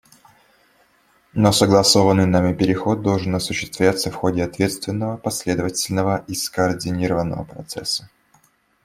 Но 1.35 1.51
согласованный 1.51 2.25
нами 2.25 2.55
переход 2.55 3.03
должен 3.03 3.35
осуществляться 3.35 4.09
в 4.09 4.15
ходе 4.15 4.43
ответственного, 4.43 5.17
последовательного 5.17 6.25
и 6.27 6.33
скоординированного 6.33 7.43
процесса. 7.43 8.09